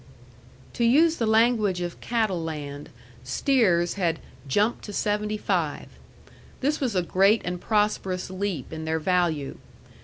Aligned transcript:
To 0.73 0.83
use 0.83 1.17
the 1.17 1.27
language 1.27 1.79
of 1.79 2.01
Cattle 2.01 2.41
Land, 2.43 2.89
steers 3.23 3.93
had 3.93 4.17
"jumped 4.47 4.83
to 4.85 4.93
seventy 4.93 5.37
five." 5.37 5.89
This 6.59 6.79
was 6.79 6.95
a 6.95 7.03
great 7.03 7.43
and 7.45 7.61
prosperous 7.61 8.31
leap 8.31 8.73
in 8.73 8.85
their 8.85 8.97
value. 8.97 9.59